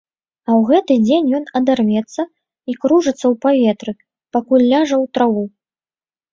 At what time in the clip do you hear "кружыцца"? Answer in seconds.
2.87-3.17